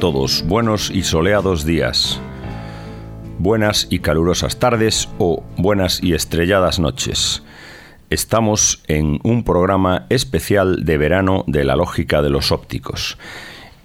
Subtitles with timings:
[0.00, 2.20] Todos, buenos y soleados días,
[3.38, 7.42] buenas y calurosas tardes o buenas y estrelladas noches.
[8.10, 13.16] Estamos en un programa especial de verano de la lógica de los ópticos.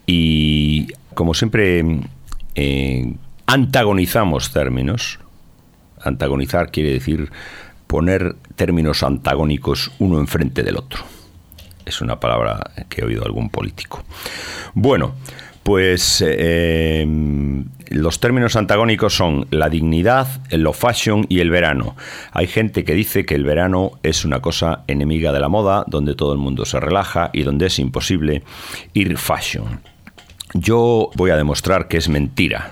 [0.05, 2.01] Y como siempre
[2.55, 3.13] eh,
[3.45, 5.17] antagonizamos términos,
[6.01, 7.31] antagonizar quiere decir
[7.87, 11.05] poner términos antagónicos uno enfrente del otro.
[11.85, 14.03] Es una palabra que he oído algún político.
[14.73, 15.15] Bueno,
[15.63, 17.05] pues eh,
[17.89, 21.95] los términos antagónicos son la dignidad, lo fashion y el verano.
[22.31, 26.15] Hay gente que dice que el verano es una cosa enemiga de la moda, donde
[26.15, 28.43] todo el mundo se relaja y donde es imposible
[28.93, 29.81] ir fashion.
[30.53, 32.71] Yo voy a demostrar que es mentira.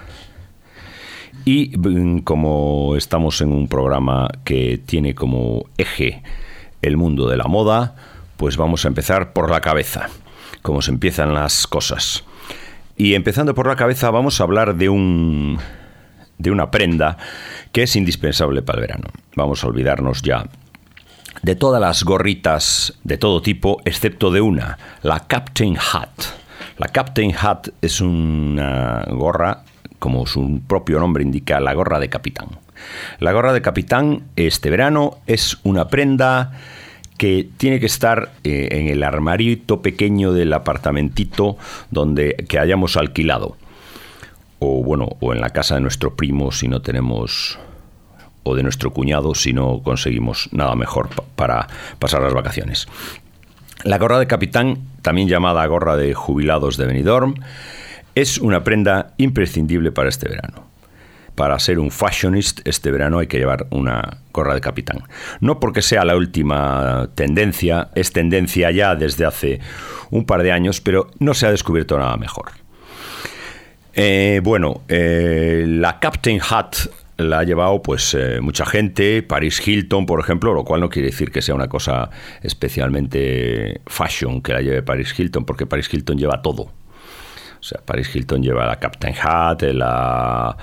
[1.45, 6.23] Y mm, como estamos en un programa que tiene como eje
[6.81, 7.95] el mundo de la moda,
[8.37, 10.09] pues vamos a empezar por la cabeza,
[10.61, 12.23] como se empiezan las cosas.
[12.99, 15.57] Y empezando por la cabeza, vamos a hablar de un
[16.37, 17.15] de una prenda
[17.71, 19.05] que es indispensable para el verano.
[19.37, 20.49] Vamos a olvidarnos ya
[21.41, 26.09] de todas las gorritas de todo tipo, excepto de una, la Captain Hat.
[26.77, 29.63] La Captain Hat es una gorra,
[29.97, 32.49] como su propio nombre indica, la gorra de capitán.
[33.19, 36.51] La gorra de capitán este verano es una prenda
[37.19, 41.57] que tiene que estar eh, en el armarito pequeño del apartamentito
[41.91, 43.57] donde que hayamos alquilado.
[44.59, 47.59] O bueno, o en la casa de nuestro primo si no tenemos
[48.43, 51.67] o de nuestro cuñado si no conseguimos nada mejor para
[51.99, 52.87] pasar las vacaciones.
[53.83, 57.35] La gorra de capitán, también llamada gorra de jubilados de Benidorm,
[58.15, 60.68] es una prenda imprescindible para este verano
[61.39, 65.03] para ser un fashionist este verano hay que llevar una gorra de capitán.
[65.39, 69.61] No porque sea la última tendencia, es tendencia ya desde hace
[70.11, 72.51] un par de años, pero no se ha descubierto nada mejor.
[73.93, 76.75] Eh, bueno, eh, la Captain Hat
[77.15, 81.07] la ha llevado pues eh, mucha gente, Paris Hilton, por ejemplo, lo cual no quiere
[81.07, 82.09] decir que sea una cosa
[82.43, 86.78] especialmente fashion que la lleve Paris Hilton, porque Paris Hilton lleva todo.
[87.59, 90.55] O sea, Paris Hilton lleva la Captain Hat, la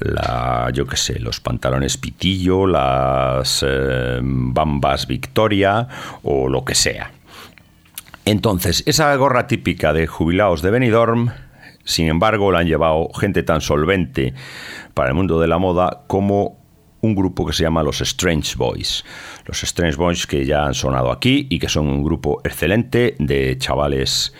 [0.00, 5.88] la, yo qué sé, los pantalones pitillo, las eh, bambas Victoria
[6.22, 7.12] o lo que sea.
[8.24, 11.30] Entonces, esa gorra típica de jubilados de Benidorm,
[11.84, 14.34] sin embargo, la han llevado gente tan solvente
[14.94, 16.58] para el mundo de la moda como
[17.02, 19.04] un grupo que se llama los Strange Boys.
[19.44, 23.56] Los Strange Boys que ya han sonado aquí y que son un grupo excelente de
[23.58, 24.34] chavales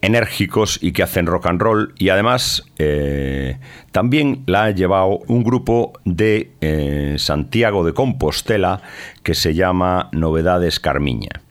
[0.00, 3.58] enérgicos y que hacen rock and roll y además eh,
[3.90, 8.80] también la ha llevado un grupo de eh, Santiago de Compostela
[9.22, 11.42] que se llama Novedades Carmiña.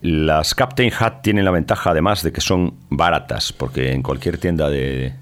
[0.00, 4.70] Las Captain Hat tienen la ventaja además de que son baratas porque en cualquier tienda
[4.70, 5.12] de,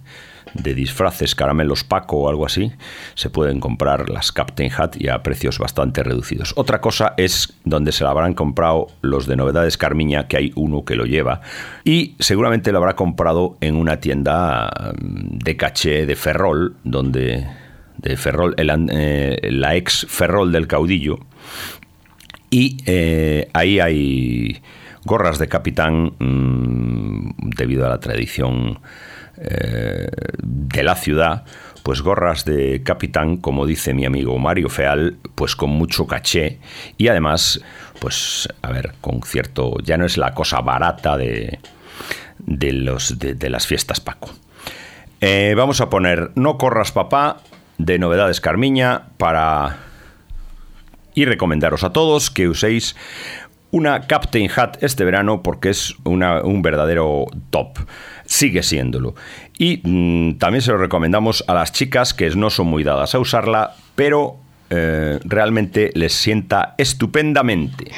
[0.54, 2.72] de disfraces, caramelos Paco o algo así,
[3.14, 6.52] se pueden comprar las Captain Hat y a precios bastante reducidos.
[6.56, 10.84] Otra cosa es donde se la habrán comprado los de Novedades Carmiña, que hay uno
[10.84, 11.40] que lo lleva,
[11.84, 17.46] y seguramente lo habrá comprado en una tienda mm, de caché de Ferrol, donde
[17.98, 21.18] de Ferrol, eh, la ex Ferrol del caudillo,
[22.50, 24.62] y eh, ahí hay
[25.04, 28.78] gorras de capitán mm, debido a la tradición
[29.38, 30.08] eh,
[30.42, 31.44] de la ciudad,
[31.82, 36.58] pues gorras de capitán, como dice mi amigo Mario Feal, pues con mucho caché
[36.96, 37.60] y además,
[38.00, 41.60] pues a ver, con cierto, ya no es la cosa barata de,
[42.38, 44.30] de, los, de, las fiestas Paco.
[45.20, 47.38] Eh, vamos a poner No corras papá
[47.78, 49.78] de Novedades Carmiña para
[51.14, 52.94] y recomendaros a todos que uséis
[53.70, 57.78] una Captain Hat este verano porque es un verdadero top
[58.26, 59.14] sigue siéndolo.
[59.58, 63.18] Y mm, también se lo recomendamos a las chicas que no son muy dadas a
[63.18, 64.36] usarla, pero
[64.70, 67.90] eh, realmente les sienta estupendamente.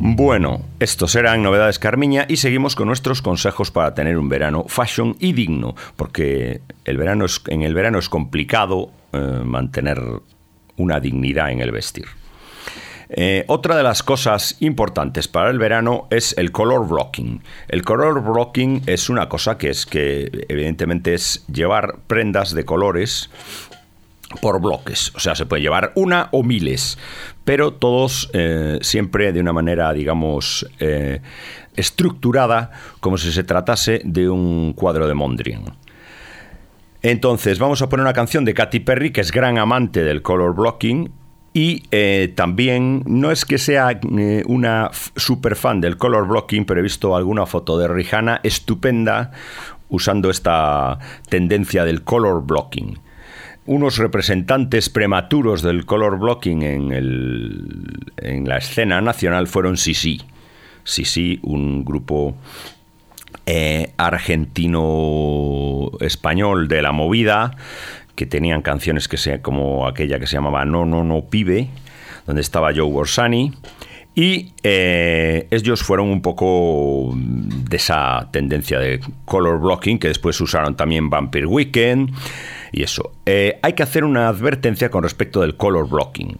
[0.00, 5.16] Bueno, estos eran Novedades Carmiña y seguimos con nuestros consejos para tener un verano fashion
[5.18, 10.00] y digno, porque el verano es, en el verano es complicado eh, mantener
[10.76, 12.06] una dignidad en el vestir.
[13.10, 17.42] Eh, otra de las cosas importantes para el verano es el color blocking.
[17.66, 23.30] El color blocking es una cosa que es que evidentemente es llevar prendas de colores
[24.42, 25.12] por bloques.
[25.14, 26.98] O sea, se puede llevar una o miles,
[27.48, 31.22] pero todos eh, siempre de una manera, digamos, eh,
[31.76, 35.62] estructurada, como si se tratase de un cuadro de Mondrian.
[37.00, 40.54] Entonces, vamos a poner una canción de Katy Perry, que es gran amante del color
[40.54, 41.10] blocking.
[41.54, 43.98] Y eh, también, no es que sea
[44.44, 49.30] una super fan del color blocking, pero he visto alguna foto de Rihanna estupenda
[49.88, 50.98] usando esta
[51.30, 53.07] tendencia del color blocking
[53.68, 56.90] unos representantes prematuros del color blocking en,
[58.16, 60.22] en la escena nacional fueron Sisi.
[60.84, 62.34] Sisi, un grupo
[63.44, 67.58] eh, argentino-español de la movida,
[68.14, 71.68] que tenían canciones que sea, como aquella que se llamaba No, no, no, pibe,
[72.26, 73.52] donde estaba Joe Borsani.
[74.14, 80.74] Y eh, ellos fueron un poco de esa tendencia de color blocking que después usaron
[80.74, 82.14] también Vampire Weekend
[82.72, 83.12] y eso.
[83.26, 86.36] Eh, hay que hacer una advertencia con respecto del color blocking.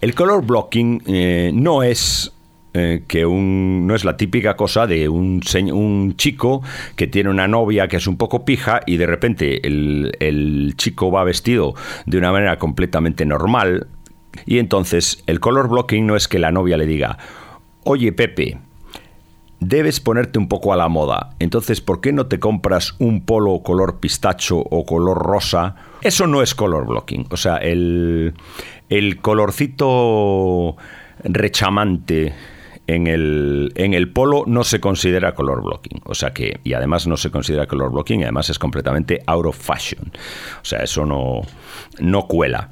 [0.00, 2.32] El color blocking eh, no es
[2.74, 5.40] eh, que un, no es la típica cosa de un,
[5.72, 6.62] un, chico
[6.96, 11.10] que tiene una novia que es un poco pija y de repente el, el chico
[11.10, 11.74] va vestido
[12.06, 13.88] de una manera completamente normal
[14.46, 17.18] y entonces el color blocking no es que la novia le diga,
[17.84, 18.58] oye Pepe,
[19.60, 21.30] debes ponerte un poco a la moda.
[21.38, 25.76] Entonces, ¿por qué no te compras un polo color pistacho o color rosa?
[26.02, 27.26] Eso no es color blocking.
[27.30, 28.34] O sea, el,
[28.88, 30.76] el colorcito
[31.24, 32.34] rechamante
[32.86, 36.00] en el, en el polo no se considera color blocking.
[36.04, 39.46] O sea que, y además no se considera color blocking, y además es completamente out
[39.46, 40.12] of fashion.
[40.62, 41.42] O sea, eso no,
[42.00, 42.70] no cuela.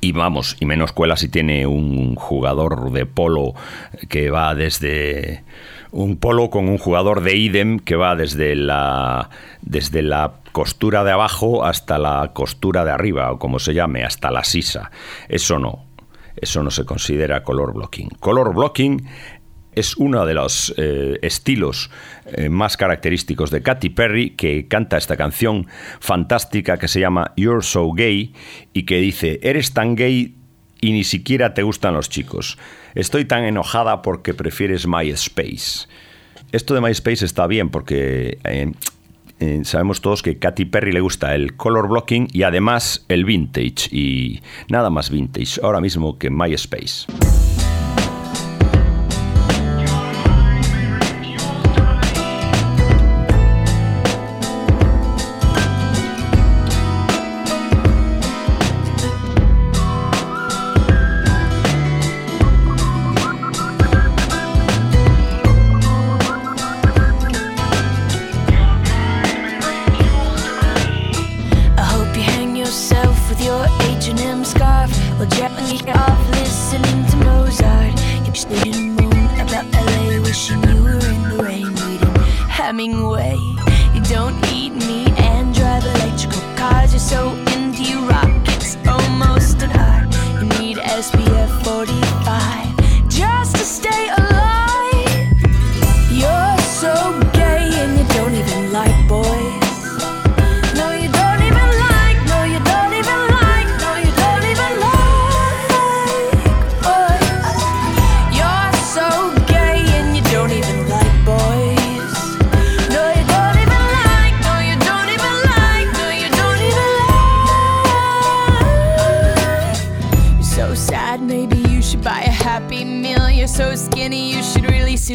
[0.00, 3.54] Y vamos, y menos cuela si tiene un jugador de polo
[4.08, 5.42] que va desde
[5.96, 9.30] un polo con un jugador de idem que va desde la,
[9.62, 14.30] desde la costura de abajo hasta la costura de arriba, o como se llame, hasta
[14.30, 14.90] la sisa.
[15.28, 15.86] Eso no.
[16.36, 18.10] Eso no se considera color blocking.
[18.20, 19.08] Color blocking
[19.72, 21.90] es uno de los eh, estilos
[22.26, 25.66] eh, más característicos de Katy Perry, que canta esta canción
[26.00, 28.34] fantástica que se llama You're So Gay
[28.74, 30.34] y que dice, eres tan gay
[30.80, 32.58] y ni siquiera te gustan los chicos.
[32.94, 35.86] Estoy tan enojada porque prefieres MySpace.
[36.52, 38.72] Esto de MySpace está bien porque eh,
[39.40, 43.88] eh, sabemos todos que Katy Perry le gusta el color blocking y además el vintage
[43.90, 47.06] y nada más vintage ahora mismo que MySpace.
[82.76, 83.38] Hemingway.
[83.94, 86.92] You don't eat meat and drive electrical cars.
[86.92, 90.14] You're so into your rockets, almost an art.
[90.42, 91.35] You need SPA.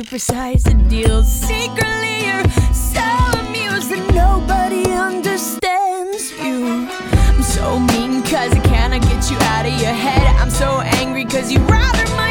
[0.03, 1.23] supersize the deal.
[1.23, 3.01] Secretly, you're so
[3.39, 6.87] amused that nobody understands you.
[7.29, 10.35] I'm so mean, cause I cannot get you out of your head.
[10.37, 12.30] I'm so angry, cause you rather my.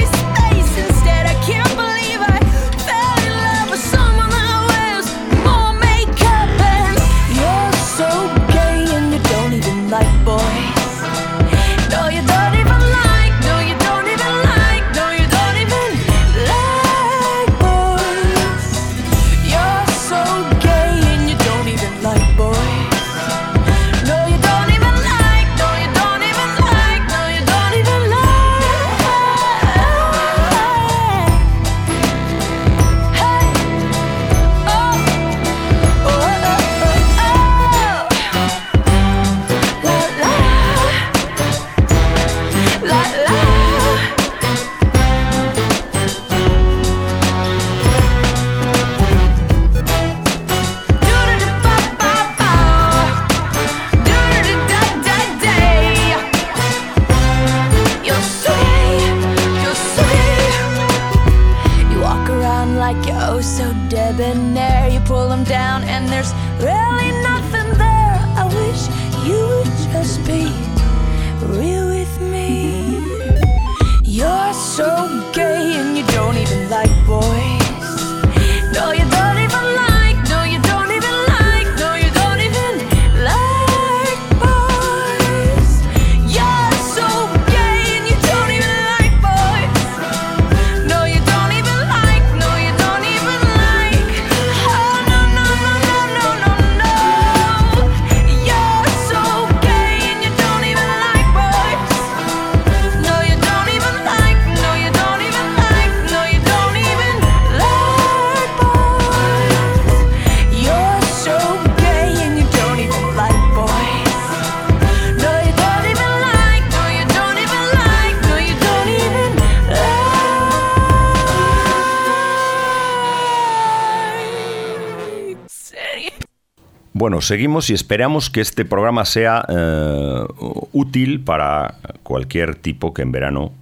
[127.21, 130.25] Seguimos y esperamos que este programa sea eh,
[130.73, 133.53] útil para cualquier tipo que en verano,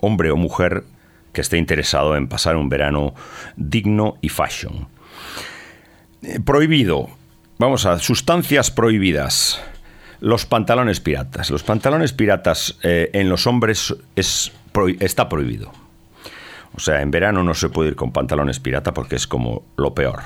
[0.00, 0.84] hombre o mujer,
[1.32, 3.14] que esté interesado en pasar un verano
[3.56, 4.88] digno y fashion.
[6.22, 7.08] Eh, prohibido.
[7.58, 9.60] Vamos a sustancias prohibidas.
[10.20, 11.50] Los pantalones piratas.
[11.50, 14.52] Los pantalones piratas eh, en los hombres es,
[15.00, 15.72] está prohibido.
[16.74, 19.94] O sea, en verano no se puede ir con pantalones pirata porque es como lo
[19.94, 20.20] peor.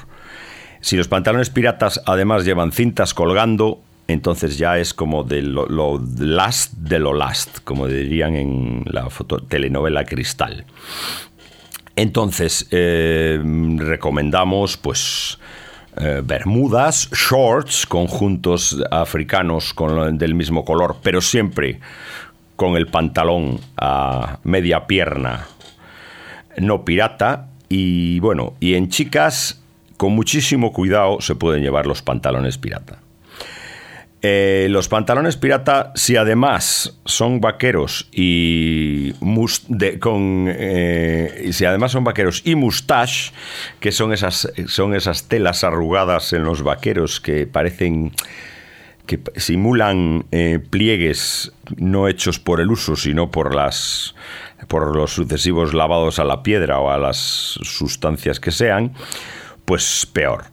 [0.81, 6.73] Si los pantalones piratas además llevan cintas colgando, entonces ya es como de lo, last
[6.75, 9.09] de lo last, como dirían en la
[9.49, 10.65] telenovela Cristal.
[11.97, 13.41] Entonces, eh,
[13.77, 15.39] recomendamos pues
[15.97, 21.81] eh, bermudas, shorts, conjuntos africanos con, del mismo color, pero siempre
[22.57, 25.47] con el pantalón a media pierna,
[26.59, 27.49] no pirata.
[27.69, 29.60] Y bueno, y en chicas,
[30.01, 33.01] con muchísimo cuidado se pueden llevar los pantalones pirata.
[34.23, 39.13] Eh, los pantalones pirata, si además son vaqueros y
[39.99, 43.33] con, eh, si además son vaqueros y mustache,
[43.79, 48.13] que son esas, son esas telas arrugadas en los vaqueros que parecen
[49.05, 54.15] que simulan eh, pliegues no hechos por el uso, sino por las
[54.67, 58.95] por los sucesivos lavados a la piedra o a las sustancias que sean,
[59.71, 60.47] pues peor.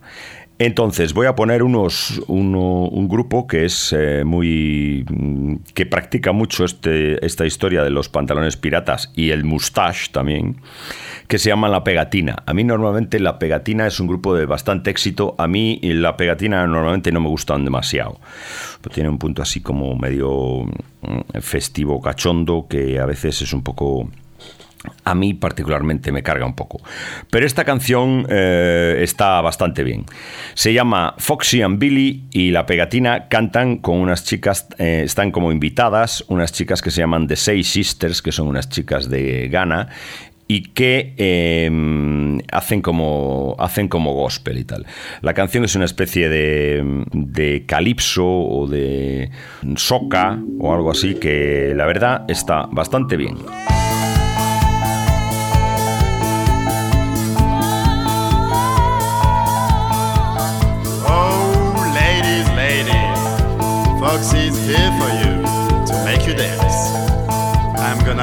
[0.59, 5.07] Entonces, voy a poner unos, un grupo que es eh, muy.
[5.73, 10.61] que practica mucho este, esta historia de los pantalones piratas y el mustache también,
[11.27, 12.43] que se llama La Pegatina.
[12.45, 15.33] A mí, normalmente, La Pegatina es un grupo de bastante éxito.
[15.39, 18.19] A mí, La Pegatina normalmente no me gustan demasiado.
[18.93, 20.65] tiene un punto así como medio
[21.01, 24.11] mm, festivo, cachondo, que a veces es un poco
[25.03, 26.81] a mí particularmente me carga un poco.
[27.29, 30.05] Pero esta canción eh, está bastante bien.
[30.53, 35.51] Se llama Foxy and Billy y la pegatina cantan con unas chicas, eh, están como
[35.51, 39.89] invitadas, unas chicas que se llaman The Seis Sisters, que son unas chicas de Ghana
[40.49, 44.85] y que em, hacen, como, hacen como gospel y tal.
[45.21, 49.29] La canción es una especie de, de calipso o de
[49.75, 53.37] soca o algo así que la verdad está bastante bien.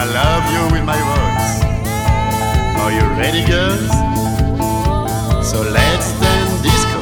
[0.05, 1.65] I'm love you with my words.
[2.77, 3.89] Are you ready, girls?
[5.49, 7.01] So let's dance disco.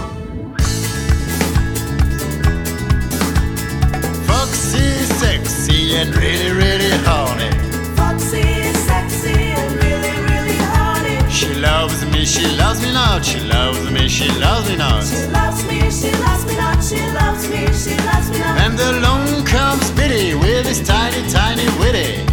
[4.24, 7.50] Foxy's sexy and really, really horny.
[7.96, 11.28] Foxy sexy and really, really horny.
[11.28, 13.20] She loves me, she loves me now.
[13.20, 15.00] She loves me, she loves me now.
[15.00, 16.84] She loves me, she loves me not.
[16.84, 18.58] She loves me, she loves me not.
[18.60, 22.31] And along comes Billy with his tiny, tiny witty.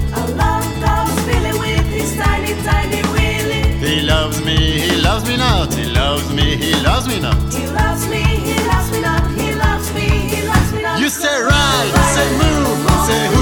[2.56, 3.62] Tiny, tiny willy.
[3.80, 5.74] He loves me, he loves me not.
[5.74, 7.38] He loves me, he loves me not.
[7.54, 9.32] He loves me, he loves me not.
[9.38, 11.00] He loves me, he loves me not.
[11.00, 13.39] You say right, say move, say who, who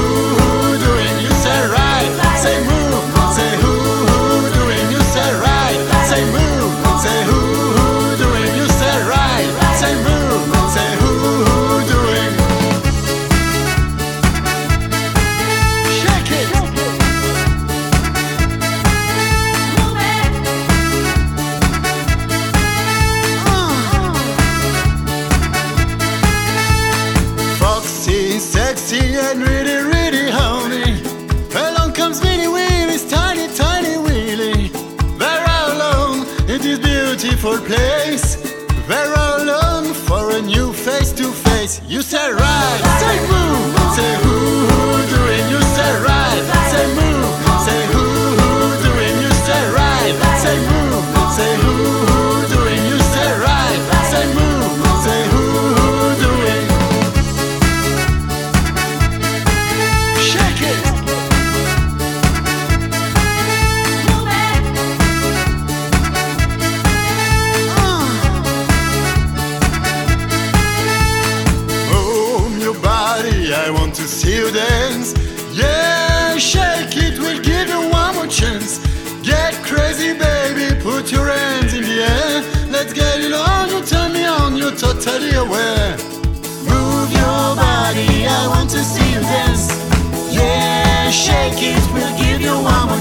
[37.37, 38.35] beautiful place.
[38.87, 41.81] They're alone for a new face to face.
[41.87, 44.76] You say right, say move, say who,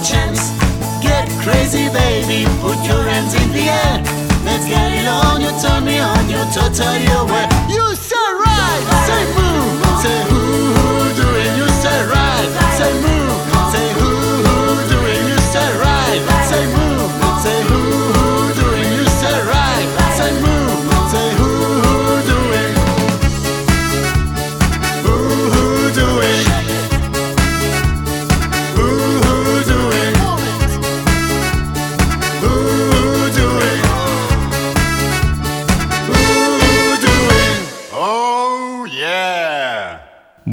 [0.03, 0.53] chance.
[1.03, 3.97] Get crazy, baby, put your hands in the air.
[4.45, 6.95] Let's get it on, you turn me on, you total,
[7.69, 8.83] you're so right.
[9.07, 10.36] say right, say move,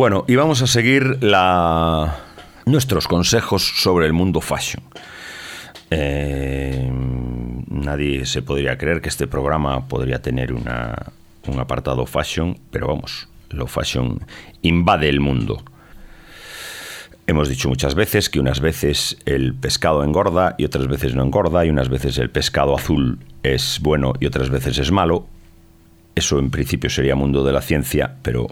[0.03, 1.17] Bueno, y vamos a seguir
[2.65, 4.83] nuestros consejos sobre el mundo fashion.
[5.91, 6.91] Eh,
[7.69, 10.67] nadie se podría creer que este programa podría tener un
[11.57, 14.19] apartado fashion, pero vamos, lo fashion
[14.61, 15.63] invade el mundo.
[17.25, 21.65] Hemos dicho muchas veces que unas veces el pescado engorda y otras veces no engorda,
[21.65, 25.27] y unas veces el pescado azul es bueno y otras veces es malo.
[26.13, 28.49] Eso en principio sería mundo de la ciencia, pero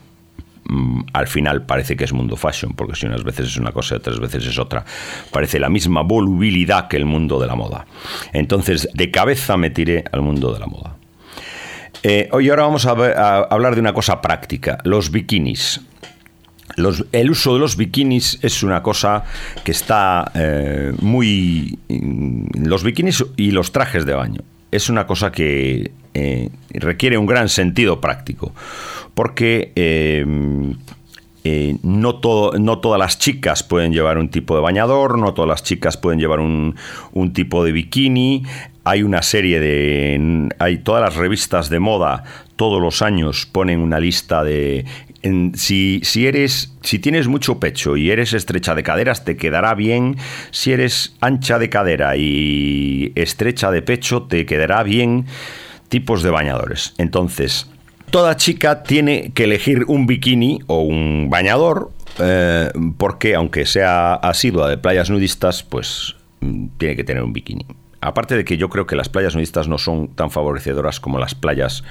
[1.14, 3.98] al final parece que es mundo fashion, porque si unas veces es una cosa y
[3.98, 4.86] otras veces es otra,
[5.32, 7.86] parece la misma volubilidad que el mundo de la moda.
[8.34, 10.96] Entonces, de cabeza me tiré al mundo de la moda.
[12.04, 12.92] Eh, hoy ahora vamos a,
[13.44, 15.82] hablar de una cosa práctica, los bikinis.
[17.12, 19.24] El uso de los bikinis es una cosa
[19.64, 21.78] que está eh, muy...
[21.90, 27.26] mm, Los bikinis y los trajes de baño es una cosa que eh, requiere un
[27.26, 28.54] gran sentido práctico,
[29.14, 30.26] porque eh,
[31.44, 35.50] eh, no, todo- no todas las chicas pueden llevar un tipo de bañador, no todas
[35.50, 36.76] las chicas pueden llevar un,
[37.34, 38.44] tipo de bikini.
[38.84, 40.50] Hay una serie de...
[40.60, 42.24] Hay todas las revistas de moda,
[42.56, 44.86] todos los años ponen una lista de...
[45.56, 50.18] si, si eres si tienes mucho pecho y eres estrecha de caderas te quedará bien.
[50.52, 55.26] Si eres ancha de cadera y estrecha de pecho te quedará bien.
[55.90, 56.94] Tipos de bañadores.
[56.98, 57.68] Entonces
[58.12, 64.70] Toda chica tiene que elegir un bikini o un bañador, eh, porque aunque sea asidua
[64.70, 67.66] de playas nudistas, pues mm, tiene que tener un bikini.
[68.02, 71.36] Aparte de que yo creo que las playas nudistas no son tan favorecedoras como las
[71.36, 71.86] playas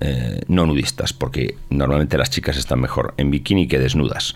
[0.00, 4.34] eh, no nudistas, porque normalmente las chicas están mejor en bikini que desnudas.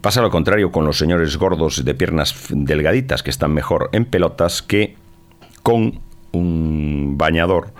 [0.00, 4.62] Pasa lo contrario con los señores gordos de piernas delgaditas, que están mejor en pelotas
[4.62, 4.96] que
[5.62, 6.00] con
[6.32, 7.74] un bañador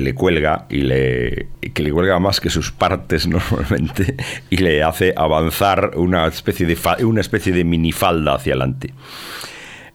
[0.00, 4.16] le cuelga y le que le cuelga más que sus partes normalmente
[4.50, 8.92] y le hace avanzar una especie de una especie de minifalda hacia adelante.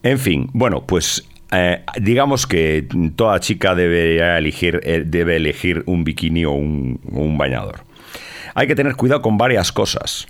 [0.04, 6.04] En fin, bueno, pues eh, digamos que toda chica debe elegir, eh, debe elegir un
[6.04, 7.84] bikini o un, un bañador.
[8.56, 10.28] Hay que tener cuidado con varias cosas.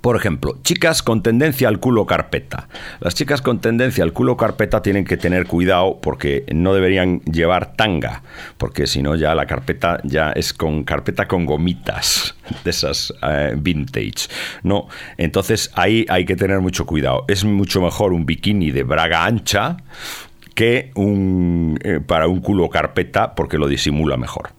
[0.00, 2.68] Por ejemplo, chicas con tendencia al culo carpeta.
[3.00, 7.74] Las chicas con tendencia al culo carpeta tienen que tener cuidado porque no deberían llevar
[7.76, 8.22] tanga,
[8.58, 13.54] porque si no ya la carpeta ya es con carpeta con gomitas de esas eh,
[13.56, 14.28] vintage.
[14.62, 17.24] No, entonces ahí hay que tener mucho cuidado.
[17.26, 19.78] Es mucho mejor un bikini de braga ancha
[20.54, 24.50] que un eh, para un culo carpeta porque lo disimula mejor.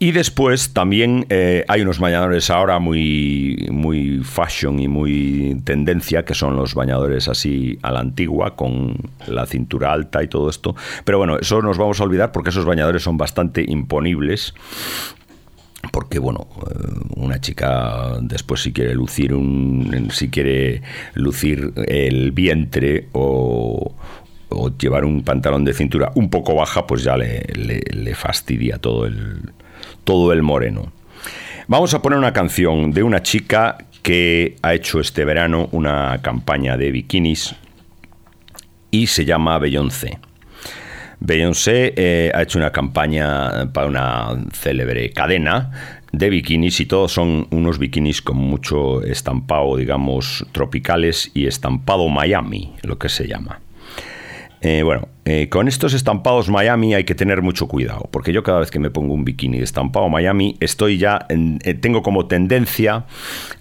[0.00, 6.34] Y después también eh, hay unos bañadores ahora muy, muy fashion y muy tendencia, que
[6.34, 8.94] son los bañadores así a la antigua, con
[9.26, 10.76] la cintura alta y todo esto.
[11.04, 14.54] Pero bueno, eso nos vamos a olvidar porque esos bañadores son bastante imponibles.
[15.92, 16.74] Porque, bueno, eh,
[17.16, 20.10] una chica después si quiere lucir un.
[20.12, 20.82] si quiere
[21.14, 23.94] lucir el vientre o,
[24.48, 28.78] o llevar un pantalón de cintura un poco baja, pues ya le, le- le fastidia
[28.78, 29.40] todo el,
[30.08, 30.90] todo el moreno.
[31.66, 36.78] Vamos a poner una canción de una chica que ha hecho este verano una campaña
[36.78, 37.54] de bikinis
[38.90, 40.18] y se llama Beyoncé.
[41.20, 47.46] Beyoncé eh, ha hecho una campaña para una célebre cadena de bikinis y todos son
[47.50, 53.60] unos bikinis con mucho estampado, digamos, tropicales y estampado Miami, lo que se llama.
[54.62, 58.60] Eh, bueno, eh, con estos estampados Miami hay que tener mucho cuidado, porque yo cada
[58.60, 63.04] vez que me pongo un bikini estampado Miami estoy ya, en- eh, tengo como tendencia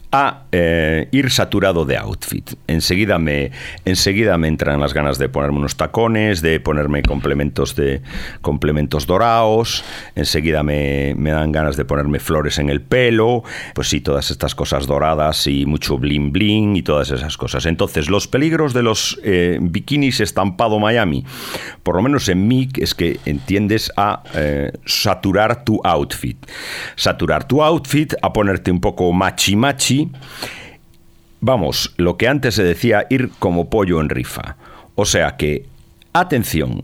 [0.09, 2.51] a eh, ir saturado de outfit.
[2.67, 3.51] Enseguida me,
[3.83, 8.01] enseguida me entran las ganas de ponerme unos tacones, de ponerme complementos de
[8.41, 9.83] complementos dorados,
[10.15, 13.43] enseguida me, me dan ganas de ponerme flores en el pelo,
[13.75, 17.65] pues sí, todas estas cosas doradas y mucho bling bling y todas esas cosas.
[17.65, 19.19] Entonces, los peligros de los
[19.59, 21.25] bikinis estampado Miami,
[21.83, 26.37] por lo menos en mí, es que entiendes a eh, saturar tu outfit.
[26.95, 30.09] Saturar tu outfit, a ponerte un poco machi machi.
[31.39, 34.57] Vamos, lo que antes se decía ir como pollo en rifa.
[34.95, 35.65] O sea que,
[36.13, 36.83] atención,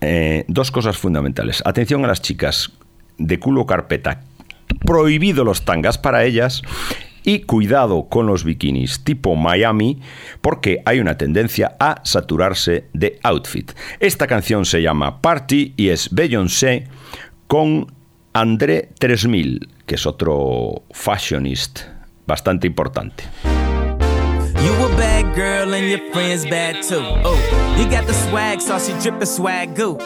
[0.00, 1.62] eh, dos cosas fundamentales.
[1.66, 2.72] Atención a las chicas
[3.18, 4.22] de culo carpeta
[4.86, 6.62] prohibido los tangas para ellas
[7.24, 10.00] y cuidado con los bikinis tipo Miami
[10.40, 13.72] porque hay una tendencia a saturarse de outfit.
[13.98, 16.88] Esta canción se llama Party y es Beyoncé
[17.46, 17.92] con
[18.32, 21.80] André 3000, que es otro fashionist
[22.26, 23.24] bastante importante.
[24.62, 27.00] You a bad girl and your friends bad too.
[27.24, 29.98] Oh, you got the swag, saucy drippin' swag goo.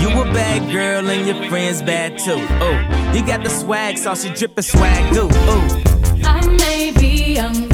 [0.00, 2.40] You a bad girl and your friends bad too.
[2.60, 5.28] Oh, you got the swag, saucy drippin' swag goo.
[5.30, 5.89] Oh.
[6.32, 7.69] I may be young,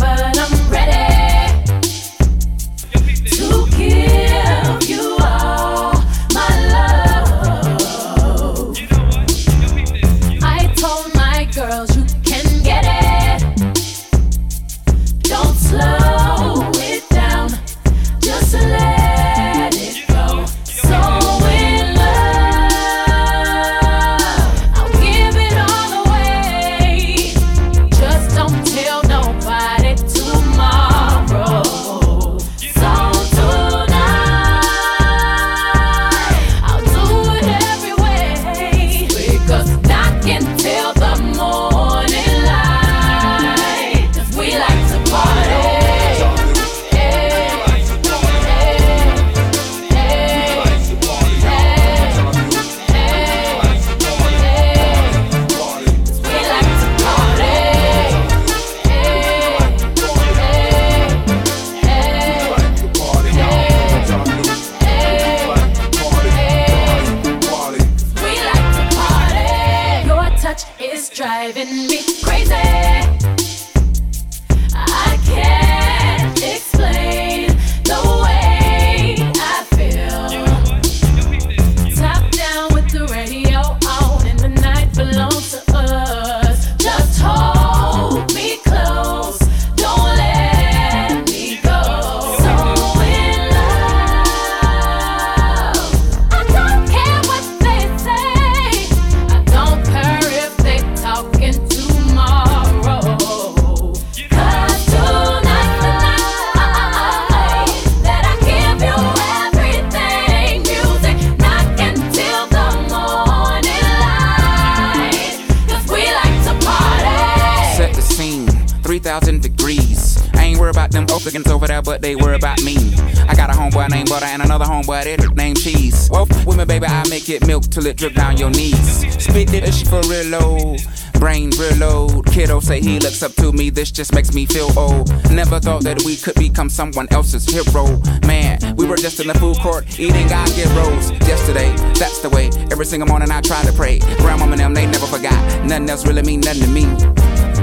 [127.94, 129.04] drip down your knees.
[129.22, 130.76] Spit it she for real low
[131.18, 133.70] brain real low kiddo say he looks up to me.
[133.70, 135.08] This just makes me feel old.
[135.30, 138.00] Never thought that we could become someone else's hero.
[138.26, 141.74] Man we were just in the food court eating god get rolls yesterday.
[141.94, 143.98] That's the way every single morning i try to pray.
[144.18, 145.64] Grandmama and them they never forgot.
[145.64, 146.84] Nothing else really mean nothing to me.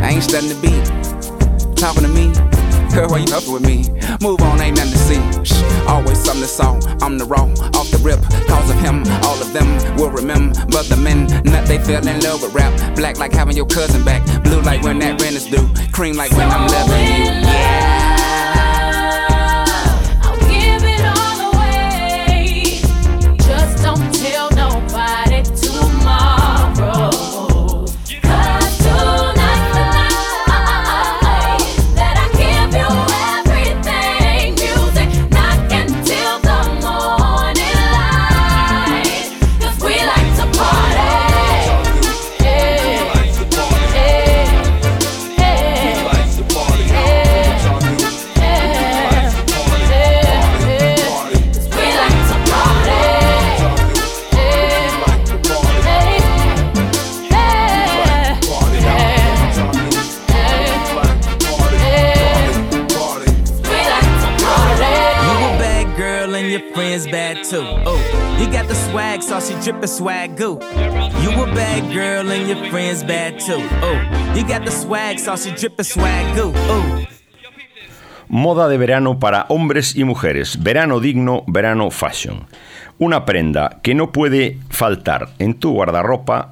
[0.01, 1.77] I ain't studying the beat.
[1.77, 2.52] Talking to me.
[2.93, 3.89] Girl, why you fucking with me?
[4.21, 5.43] Move on, ain't nothing to see.
[5.43, 6.79] Shh, always something to saw.
[7.01, 8.21] I'm the raw, off the rip.
[8.47, 10.53] Cause of him, all of them will remember.
[10.67, 12.95] But the men, nut, they fell in love with rap.
[12.95, 14.21] Black like having your cousin back.
[14.43, 15.67] Blue like when that rent is due.
[15.91, 17.43] Cream like when I'm loving you.
[17.47, 17.92] I'll
[69.87, 70.39] swag.
[70.39, 73.61] You a bad girl and your friends bad too.
[74.35, 76.35] You got the swag, drippin' swag.
[78.29, 80.63] Moda de verano para hombres y mujeres.
[80.63, 82.47] Verano digno, verano fashion.
[82.99, 86.51] Una prenda que no puede faltar en tu guardarropa,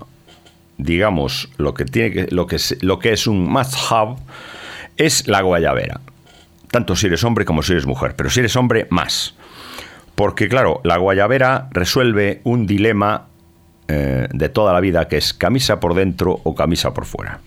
[0.78, 4.18] digamos, lo que, tiene que, lo que, es, lo que es un must-have,
[4.98, 6.02] es la guayabera.
[6.70, 9.34] Tanto si eres hombre como si eres mujer, pero si eres hombre, más.
[10.16, 13.28] Porque claro, la guayabera resuelve un dilema
[13.88, 17.40] eh, de toda la vida que es camisa por dentro o camisa por fuera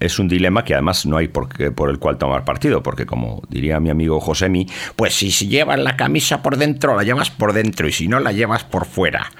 [0.00, 3.06] es un dilema que además no hay por, qué- por el cual tomar partido, porque
[3.06, 7.52] como diría mi amigo Josemi, pues si, llevas la camisa por dentro, la llevas por
[7.54, 9.30] dentro, y si no, la llevas por fuera.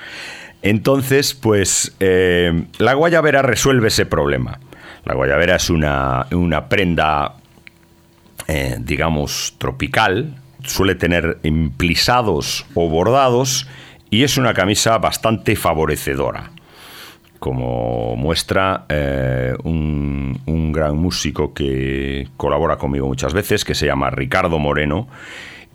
[0.62, 4.58] Entonces, pues eh, la guayabera resuelve ese problema.
[5.04, 7.34] La guayabera es una, una prenda,
[8.46, 13.66] eh, digamos, tropical, suele tener implisados o bordados
[14.10, 16.50] y es una camisa bastante favorecedora
[17.44, 24.08] como muestra eh, un, un gran músico que colabora conmigo muchas veces, que se llama
[24.08, 25.08] Ricardo Moreno,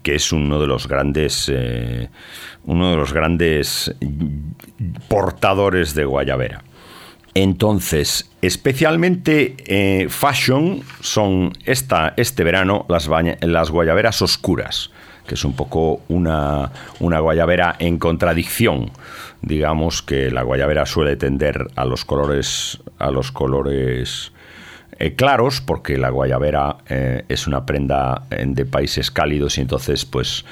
[0.01, 2.09] que es uno de los grandes eh,
[2.65, 3.93] uno de los grandes
[5.07, 6.63] portadores de guayabera.
[7.33, 13.37] Entonces, especialmente eh, fashion son esta, este verano las, baña-
[13.69, 14.89] guayaberas oscuras,
[15.27, 18.91] que es un poco una, una guayabera en contradicción.
[19.41, 24.31] Digamos que la guayabera suele tender a los colores, a los colores
[24.97, 30.43] eh, claros, porque la guayabera eh, es una prenda de países cálidos y entonces pues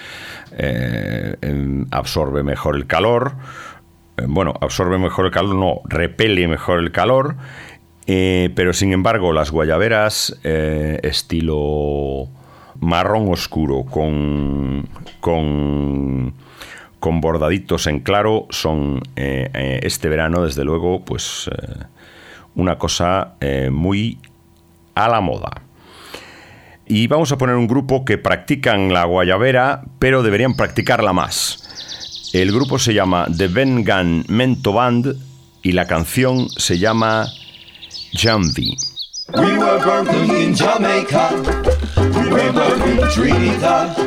[0.57, 3.33] em, absorbe mejor el calor.
[4.17, 7.35] Eh, bueno, absorbe mejor el calor, no, repele mejor el calor.
[8.07, 12.27] eh, pero sin embargo, las guayaberas eh, estilo
[12.79, 14.87] marrón oscuro con,
[15.19, 16.33] con,
[17.21, 21.49] bordaditos en claro son este verano, desde luego, pues
[22.53, 23.35] una cosa
[23.71, 24.19] muy
[24.93, 25.63] a la moda.
[26.85, 31.66] Y vamos a poner un grupo que practican la guayabera, pero deberían practicarla más.
[32.37, 35.15] El grupo se llama The Ben Gunn Mento Band
[35.63, 37.25] y la canción se llama
[38.13, 38.77] Jambi.
[39.33, 41.31] We were working in Jamaica.
[41.97, 43.97] We were working in Trinidad.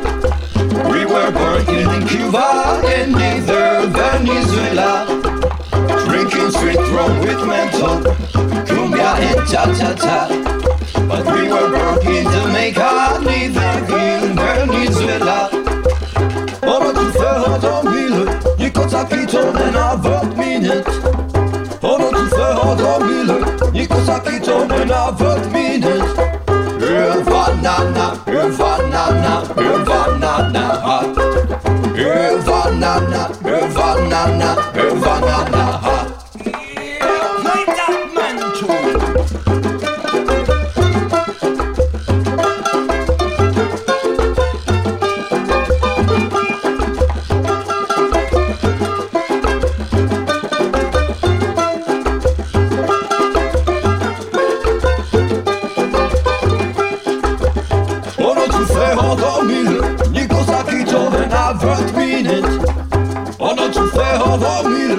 [0.88, 5.07] We were working in Cuba and neither Venezuela.
[6.07, 8.01] Drinking sweet rum with menthol,
[8.64, 10.29] cumbia and cha-cha-cha.
[11.09, 15.60] But we were working in Jamaica, neither in Venezuela.
[22.70, 23.35] Tu fais dormir,
[23.72, 25.88] ni cosa qui tourne en 20 minutes.
[26.48, 31.18] Un banana, un banana, un banana hot.
[31.96, 36.19] Un banana, un banana, un banana hot.
[64.90, 64.96] Hey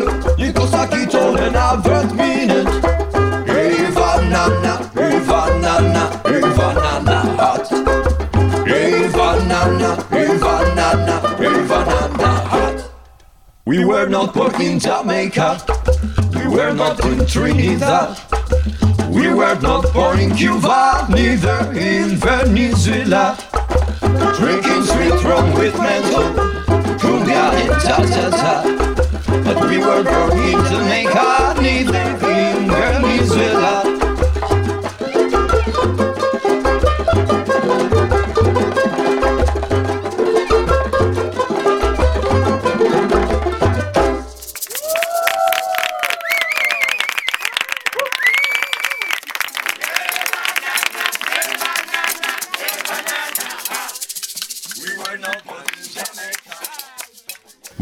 [3.94, 7.68] banana, hey banana, hey banana hot.
[8.66, 12.92] Hey banana, hey banana, hey banana hot.
[13.66, 15.60] We were not working Jamaica,
[16.36, 18.18] we were not in Trinidad.
[19.10, 23.38] We were not born in Cuba, neither in Venezuela.
[24.38, 26.32] Drinking sweet rum with menthol,
[26.98, 28.91] cumbia and cha-cha-cha.
[29.54, 33.91] But we were born in Jamaica, neither in Venezuela.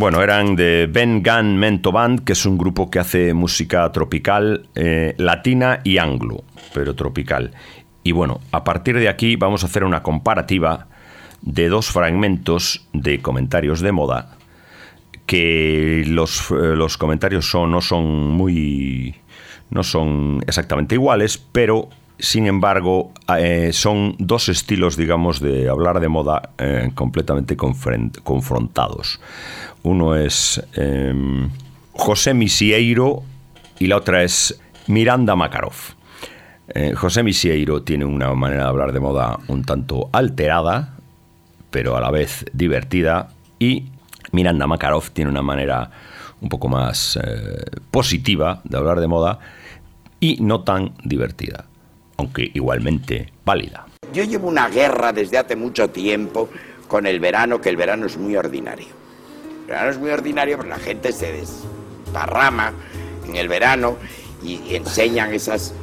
[0.10, 4.68] Bueno, eran de Ben Gunn Mento Band, que es un grupo que hace música tropical,
[4.74, 6.44] eh, latina y anglo,
[6.74, 7.52] pero tropical.
[8.02, 10.88] Y bueno, a partir de aquí vamos a hacer una comparativa
[11.44, 14.36] de dos fragmentos de comentarios de moda,
[15.28, 19.14] que los, eh, los comentarios no son muy...
[19.70, 21.88] no son exactamente iguales, pero
[22.20, 29.20] sin embargo eh, son dos estilos, digamos, de hablar de moda eh, completamente confrontados.
[29.84, 31.14] Uno es eh,
[31.94, 33.24] José Misieiro
[33.80, 35.74] y la otra es Miranda Makarov.
[36.68, 40.96] Eh, José Misieiro tiene una manera de hablar de moda un tanto alterada,
[41.72, 43.86] pero a la vez divertida, y
[44.32, 45.90] Miranda Makarov tiene una manera
[46.42, 47.20] un poco más
[47.92, 49.40] positiva de hablar de moda
[50.20, 51.66] y no tan divertida,
[52.20, 53.86] aunque igualmente válida.
[54.12, 56.50] Yo llevo una guerra desde hace mucho tiempo
[56.90, 58.88] con el verano, que el verano es muy ordinario.
[59.62, 62.74] El verano es muy ordinario porque la gente se desparrama
[63.26, 63.96] en el verano
[64.44, 65.74] y, enseñan esas...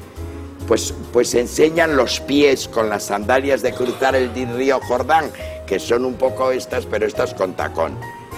[0.68, 5.30] Pues, pues enseñan los pies con las sandalias de cruzar el río Jordán,
[5.66, 7.96] que son un poco estas, pero estas con tacón.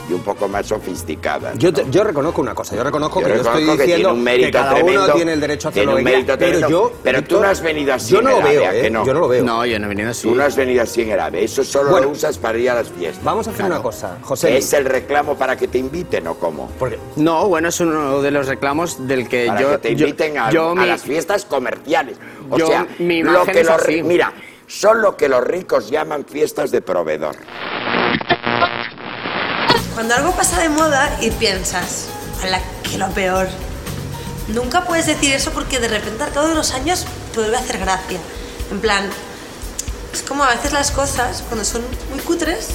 [0.09, 1.57] Y un poco más sofisticadas.
[1.59, 4.09] Yo, te- yo reconozco una cosa, yo reconozco Yo que yo estoy reconozco que diciendo
[4.09, 6.39] tiene un mérito cada tremendo, uno tiene el derecho a hacerlo un que mérito pero
[6.39, 8.67] tremendo, yo, pero tú no has venido así Yo en no el lo veo, AVE,
[8.67, 8.83] ¿a ¿eh?
[8.83, 9.05] que no?
[9.07, 9.45] Yo no lo veo.
[9.45, 10.29] No, yo no he venido así.
[10.29, 12.07] Tú no has venido así en el AVE, eso solo Bueno.
[12.07, 13.23] lo usas para ir a las fiestas.
[13.25, 14.57] Vamos a hacer una cosa, José.
[14.57, 16.71] ¿Es el reclamo para que te inviten o cómo?
[16.79, 19.71] Porque No, bueno, es uno de los reclamos del que Para yo.
[19.73, 22.17] que te yo- inviten a, yo a mi- las fiestas comerciales.
[22.51, 24.03] O yo- sea, mi lo que es los así.
[24.03, 24.33] mira,
[24.67, 27.37] son lo que los ricos llaman fiestas de proveedor.
[29.99, 32.05] Cuando algo pasa de moda y piensas,
[32.49, 33.49] la que lo peor.
[34.47, 37.79] Nunca puedes decir eso porque de repente cabo de los años te vuelve a hacer
[37.79, 38.21] gracia.
[38.71, 39.11] En plan,
[40.15, 41.83] es como a veces las cosas, cuando son
[42.13, 42.69] muy cutres,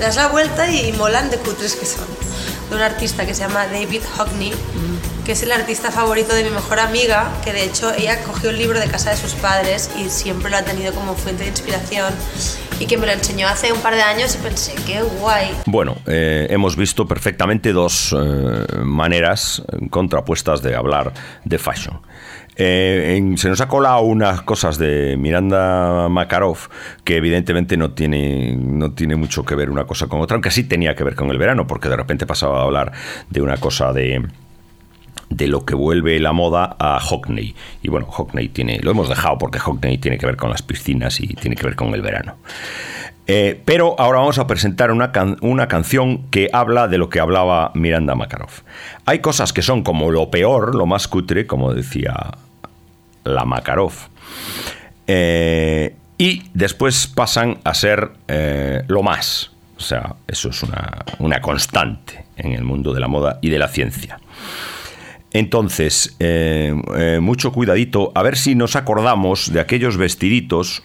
[0.00, 2.08] le das la vuelta y molan de cutres que son.
[2.68, 4.52] De un artista que se llama David Hockney,
[5.28, 8.56] que es el artista favorito de mi mejor amiga, que de hecho ella cogió un
[8.56, 12.14] libro de casa de sus padres y siempre lo ha tenido como fuente de inspiración
[12.80, 15.50] y que me lo enseñó hace un par de años y pensé, qué guay.
[15.66, 21.12] Bueno, eh, hemos visto perfectamente dos eh, maneras contrapuestas de hablar
[21.44, 22.00] de fashion.
[22.56, 26.56] Eh, en- se nos ha colado unas cosas de Miranda Makarov
[27.04, 30.64] que evidentemente no tiene, no tiene mucho que ver una cosa con otra, aunque sí
[30.64, 32.92] tenía que ver con el verano, porque de repente pasaba a hablar
[33.28, 34.26] de una cosa de
[35.30, 37.54] de lo que vuelve la moda a Hockney.
[37.82, 41.20] Y bueno, Hockney tiene, lo hemos dejado porque Hockney tiene que ver con las piscinas
[41.20, 42.36] y tiene que ver con el verano.
[43.30, 45.12] Eh, pero ahora vamos a presentar una,
[45.42, 48.50] una canción que habla de lo que hablaba Miranda Makarov.
[49.04, 52.14] Hay cosas que son como lo peor, lo más cutre, como decía
[53.24, 53.92] la Makarov.
[55.06, 59.50] Eh, y después pasan a ser eh, lo más.
[59.76, 63.58] O sea, eso es una, una constante en el mundo de la moda y de
[63.58, 64.18] la ciencia.
[65.32, 70.82] Entonces, eh, eh, mucho cuidadito, a ver si nos acordamos de aquellos vestiditos.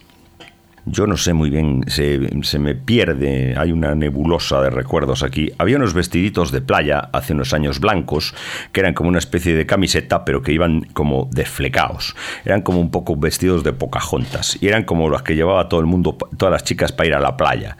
[0.85, 5.49] Yo no sé muy bien, se, se me pierde, hay una nebulosa de recuerdos aquí.
[5.57, 8.35] Había unos vestiditos de playa hace unos años blancos,
[8.73, 12.15] que eran como una especie de camiseta, pero que iban como desflecados.
[12.43, 15.85] Eran como un poco vestidos de Pocahontas, y eran como los que llevaba todo el
[15.85, 17.77] mundo, todas las chicas para ir a la playa.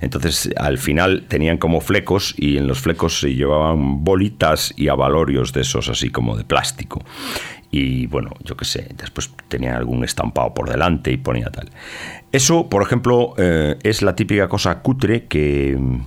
[0.00, 5.52] Entonces, al final tenían como flecos, y en los flecos se llevaban bolitas y abalorios
[5.52, 7.04] de esos, así como de plástico.
[7.78, 11.68] Y bueno, yo qué sé, después tenía algún estampado por delante y ponía tal.
[12.32, 16.00] Eso, por ejemplo, eh, es la típica cosa cutre que mm,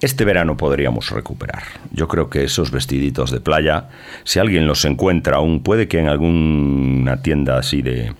[0.00, 1.62] este verano podríamos recuperar.
[1.92, 3.90] Yo creo que esos vestiditos de playa,
[4.24, 8.14] si alguien los encuentra aún, puede que en alguna tienda así de,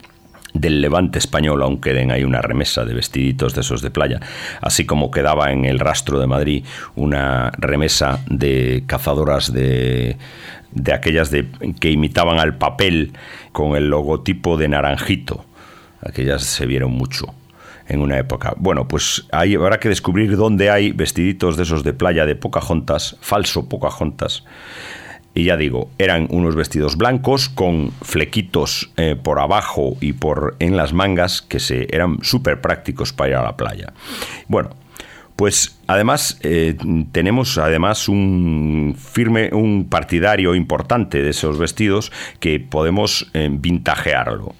[0.52, 4.20] del levante español aún queden ahí una remesa de vestiditos de esos de playa,
[4.60, 10.18] así como quedaba en el rastro de Madrid una remesa de cazadoras de,
[10.72, 11.46] de aquellas de,
[11.80, 13.12] que imitaban al papel
[13.52, 15.44] con el logotipo de naranjito.
[16.02, 17.34] Aquellas se vieron mucho
[17.88, 18.54] en una época.
[18.56, 23.16] Bueno, pues ahí habrá que descubrir dónde hay vestiditos de esos de playa de Pocahontas,
[23.20, 24.44] falso Pocahontas.
[25.34, 30.76] Y ya digo, eran unos vestidos blancos con flequitos eh, por abajo y por en
[30.76, 33.92] las mangas que se, eran súper prácticos para ir a la playa.
[34.48, 34.70] Bueno,
[35.40, 36.76] pues además eh,
[37.12, 44.54] tenemos además un firme, un partidario importante de esos vestidos que podemos eh, vintajearlo.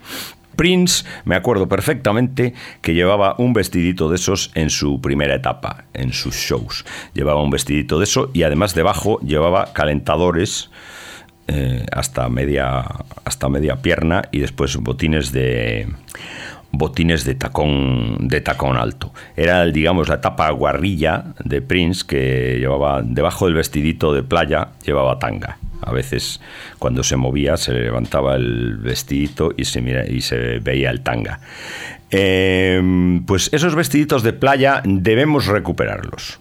[0.57, 6.14] Prince, me acuerdo perfectamente que llevaba un vestidito de esos en su primera etapa, en
[6.14, 6.87] sus shows.
[7.12, 10.70] Llevaba un vestidito de eso y además debajo llevaba calentadores
[11.47, 12.87] eh, hasta, media,
[13.26, 15.89] hasta media pierna y después botines de
[16.73, 19.12] botines de tacón de tacón alto.
[19.37, 25.18] Era, digamos, la etapa guarrilla de Prince que llevaba debajo del vestidito de playa llevaba
[25.18, 25.59] tanga.
[25.83, 26.41] A veces
[26.79, 31.01] cuando se movía se le levantaba el vestidito y se, mira, y se veía el
[31.01, 31.41] tanga.
[32.11, 36.41] Eh, pues esos vestiditos de playa debemos recuperarlos.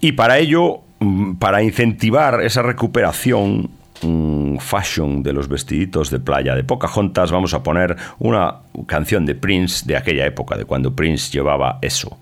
[0.00, 3.70] Y para ello, mm, para incentivar esa recuperación
[4.02, 9.34] mm, fashion de los vestiditos de playa de Pocahontas, vamos a poner una canción de
[9.34, 12.18] Prince de aquella época, de cuando Prince llevaba eso.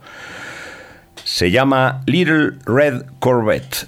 [1.25, 3.87] Se llama Little Red Corvette.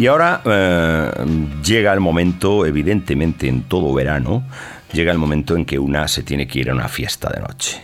[0.00, 1.10] Y ahora eh,
[1.62, 4.44] llega el momento, evidentemente en todo verano,
[4.94, 7.82] llega el momento en que una se tiene que ir a una fiesta de noche.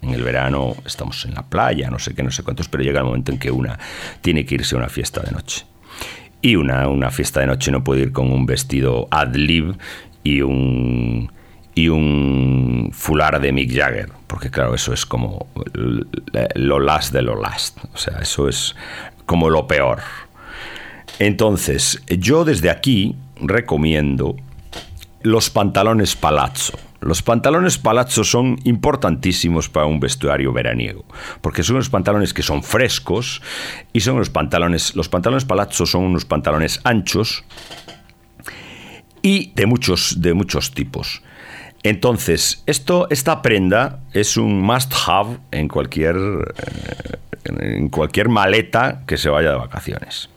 [0.00, 3.00] En el verano estamos en la playa, no sé qué, no sé cuántos, pero llega
[3.00, 3.78] el momento en que una
[4.22, 5.66] tiene que irse a una fiesta de noche.
[6.40, 9.76] Y una, una fiesta de noche no puede ir con un vestido ad lib
[10.24, 11.30] y un,
[11.74, 15.48] y un fular de Mick Jagger, porque claro, eso es como
[16.54, 18.74] lo last de lo last, o sea, eso es
[19.26, 20.00] como lo peor.
[21.20, 24.36] Entonces, yo desde aquí recomiendo
[25.20, 26.78] los pantalones palazzo.
[27.00, 31.04] Los pantalones palazzo son importantísimos para un vestuario veraniego,
[31.42, 33.42] porque son unos pantalones que son frescos
[33.92, 37.44] y son unos pantalones, los pantalones palazzo son unos pantalones anchos
[39.20, 41.22] y de muchos, de muchos tipos.
[41.82, 49.18] Entonces, esto, esta prenda es un must have en cualquier, eh, en cualquier maleta que
[49.18, 50.30] se vaya de vacaciones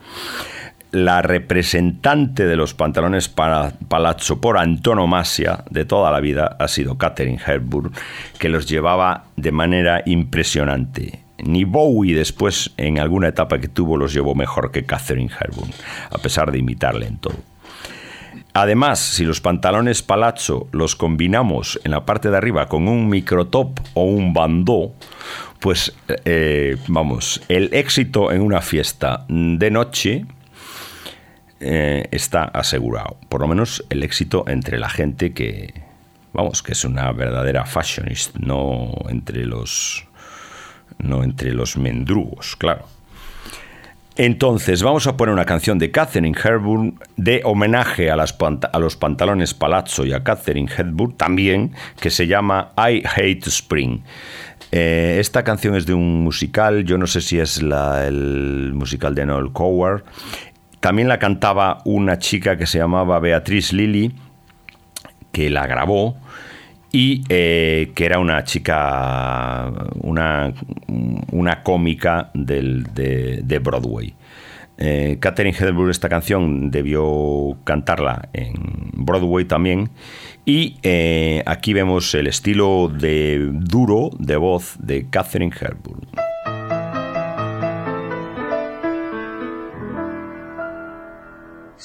[0.94, 7.00] la representante de los pantalones para, palazzo por antonomasia de toda la vida ha sido
[7.00, 7.92] Katherine Hepburn,
[8.38, 11.24] que los llevaba de manera impresionante.
[11.40, 15.72] Ni Bowie después, en alguna etapa que tuvo, los llevó mejor que Katherine Hepburn,
[16.12, 17.38] a pesar de imitarle en todo.
[18.54, 23.80] Además, si los pantalones palazzo los combinamos en la parte de arriba con un microtop
[23.96, 24.94] o un bandó,
[25.60, 30.26] pues eh, vamos, el éxito en una fiesta de noche
[31.64, 33.18] eh, está asegurado.
[33.30, 35.74] Por lo menos el éxito entre la gente que,
[36.34, 40.06] vamos, que es una verdadera fashionist, no entre los,
[41.00, 42.86] no entre los mendrugos, claro.
[44.16, 50.06] Entonces, vamos a poner una canción de Catherine Hepburn de homenaje a, los pantalones Palazzo
[50.06, 54.02] y a Catherine Hepburn también, que se llama I Hate Spring.
[54.72, 59.16] Eh, esta canción es de un musical, yo no sé si es la- el musical
[59.16, 60.04] de Noel Coward.
[60.84, 64.12] También la cantaba una chica que se llamaba Beatriz Lilly,
[65.32, 66.18] que la grabó
[66.92, 69.72] y eh, que era una chica,
[70.02, 70.54] una,
[71.32, 74.14] una cómica del- de, Broadway.
[74.78, 78.54] Eh, Catherine Hepburn esta canción debió cantarla en
[78.92, 79.90] Broadway también
[80.46, 86.02] y eh, aquí vemos el estilo de duro de voz de Catherine Hepburn.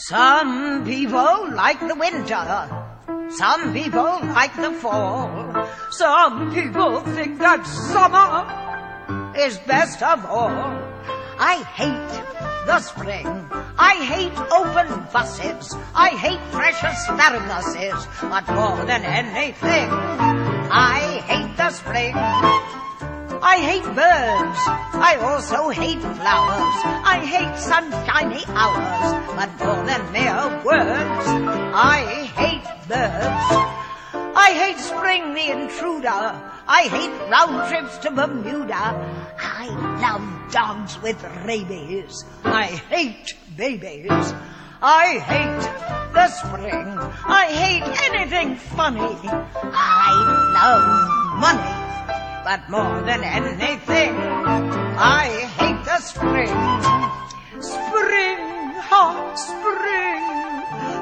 [0.07, 2.47] Some people like the winter.
[3.31, 5.67] Some people like the fall.
[5.91, 8.47] Some people think that summer
[9.37, 10.79] is best of all.
[11.41, 12.15] I hate
[12.65, 13.27] the spring.
[13.77, 15.75] I hate open fusses.
[15.97, 17.99] I hate fresh asparaguses.
[18.23, 22.15] But more than anything, I hate the spring.
[23.43, 24.61] I hate birds.
[25.01, 26.79] I also hate flowers.
[27.05, 29.15] I hate sunshiny hours.
[29.37, 31.27] But more than mere words,
[31.75, 33.79] I hate birds.
[34.37, 36.43] I hate spring, the intruder.
[36.67, 39.35] I hate round trips to Bermuda.
[39.39, 39.69] I
[40.03, 42.25] love dogs with rabies.
[42.45, 44.35] I hate babies.
[44.83, 46.99] I hate the spring.
[47.27, 49.19] I hate anything funny.
[49.23, 50.13] I
[50.55, 51.88] love money.
[52.49, 55.27] But more than anything, I
[55.59, 56.49] hate the spring.
[57.61, 60.25] Spring, hot spring.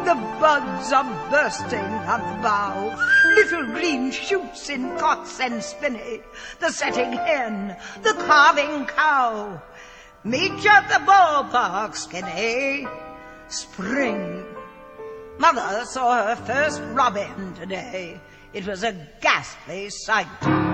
[0.07, 2.99] The buds are bursting about.
[3.37, 6.23] Little green shoots in cots and spinney.
[6.59, 9.63] The setting hen, the calving cow.
[10.25, 12.89] Meet you at the ballpark, skinny.
[13.47, 14.45] Spring.
[15.39, 18.21] Mother saw her first robin today.
[18.53, 20.66] It was a ghastly sight.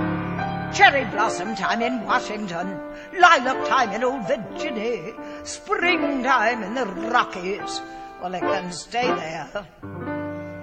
[0.74, 2.80] Cherry blossom time in Washington,
[3.12, 5.12] lilac time in old Virginia,
[5.44, 7.82] springtime in the Rockies.
[8.22, 9.66] Well, it can stay there.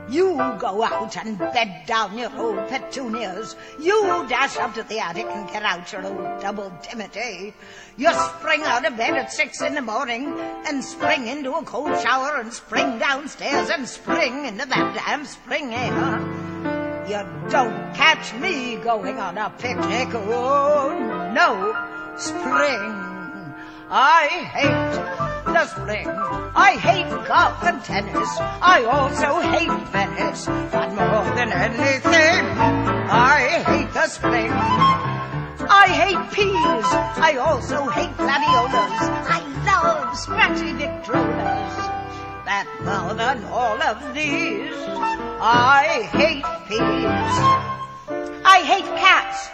[0.10, 3.56] You go out and bed down your old petunias.
[3.80, 7.54] You dash up to the attic and get out your old double Timothy.
[7.96, 10.34] You spring out of bed at six in the morning
[10.68, 15.72] and spring into a cold shower and spring downstairs and spring into that damn spring
[15.72, 16.79] air.
[17.10, 20.10] You don't catch me going on a picnic.
[20.14, 20.94] Oh,
[21.34, 21.74] no.
[22.18, 22.94] Spring.
[23.90, 24.94] I hate
[25.52, 26.08] the spring.
[26.08, 28.30] I hate golf and tennis.
[28.62, 30.46] I also hate Venice.
[30.46, 32.46] But more than anything,
[33.10, 34.52] I hate the spring.
[34.52, 36.86] I hate peas.
[37.26, 39.10] I also hate gladiolas.
[39.26, 41.29] I love scratchy Victrolas.
[42.50, 44.74] But more than all of these,
[45.40, 47.36] I hate peas.
[48.44, 49.50] I hate cats.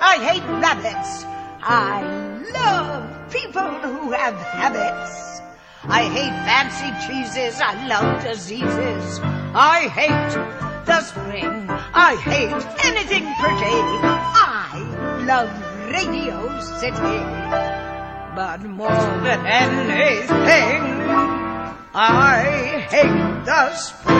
[0.00, 1.26] I hate rabbits.
[1.60, 2.00] I
[2.50, 5.42] love people who have habits.
[5.84, 7.60] I hate fancy cheeses.
[7.60, 9.20] I love diseases.
[9.54, 10.32] I hate
[10.86, 11.68] the spring.
[11.68, 13.80] I hate anything pretty.
[14.00, 14.80] I
[15.28, 15.50] love
[15.92, 17.20] Radio City.
[18.34, 18.88] But more
[19.20, 21.33] than anything,
[21.96, 24.14] I hate the spring.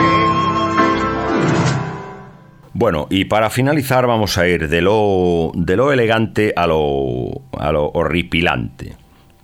[2.71, 7.73] Bueno, y para finalizar vamos a ir de lo, de lo elegante a lo, a
[7.73, 8.95] lo horripilante.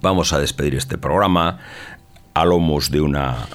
[0.01, 1.59] Vamos a despedir este programa
[2.33, 3.47] a lomos de una,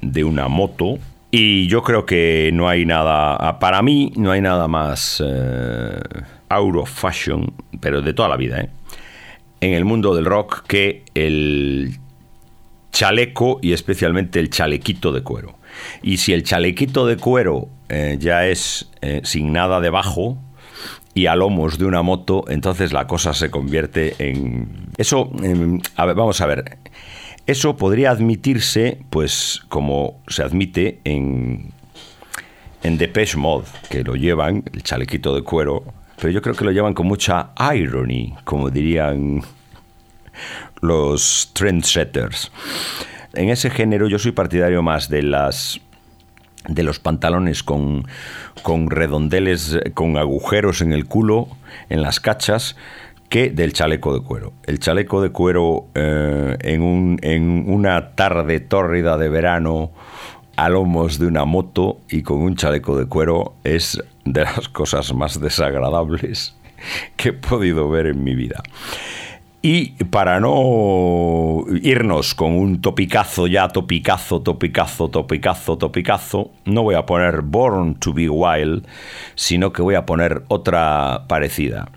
[0.00, 0.98] de una moto.
[1.30, 6.00] Y yo creo que no hay nada, para mí no hay nada más eh,
[6.50, 8.70] Euro Fashion, pero de toda la vida, ¿eh?
[9.60, 11.98] en el mundo del rock que el
[12.92, 15.58] chaleco y especialmente el chalequito de cuero.
[16.02, 20.38] Y si el chalequito de cuero eh, ya es eh, sin nada debajo
[21.14, 24.88] y a lomos de una moto, entonces la cosa se convierte en...
[24.96, 26.78] Eso, em, a ver, vamos a ver.
[27.46, 31.72] Eso podría admitirse, pues, como se admite en,
[32.82, 35.82] en Depeche Mode, que lo llevan, el chalequito de cuero,
[36.20, 39.42] pero yo creo que lo llevan con mucha irony, como dirían
[40.80, 42.50] los trendsetters.
[43.34, 45.80] En ese género yo soy partidario más de las
[46.66, 48.06] de los pantalones con,
[48.62, 51.48] con redondeles, con agujeros en el culo,
[51.88, 52.76] en las cachas,
[53.30, 54.52] que del chaleco de cuero.
[54.66, 59.92] El chaleco de cuero eh, en, un- en una tarde tórrida de verano
[60.56, 65.14] a lomos de una moto y con un chaleco de cuero es de las cosas
[65.14, 66.54] más desagradables
[67.16, 68.62] que he podido ver en mi vida.
[69.70, 77.04] Y para no irnos con un topicazo ya, topicazo, topicazo, topicazo, topicazo, no voy a
[77.04, 78.86] poner Born to be Wild,
[79.34, 81.90] sino que voy a poner otra parecida.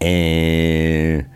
[0.00, 1.26] Eh,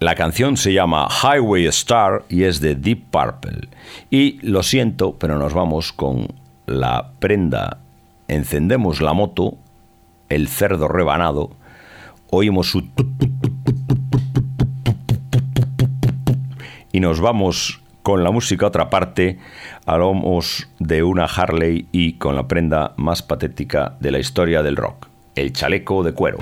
[0.00, 3.68] la canción se llama Highway Star y es de Deep Purple.
[4.10, 6.26] Y lo siento, pero nos vamos con
[6.66, 7.78] la prenda.
[8.26, 9.58] Encendemos la moto,
[10.28, 11.52] el cerdo rebanado,
[12.34, 12.82] oímos su
[16.92, 19.38] y nos vamos con la música a otra parte,
[19.86, 24.76] a lomos de una Harley y con la prenda más patética de la historia del
[24.76, 26.38] rock, el chaleco de cuero.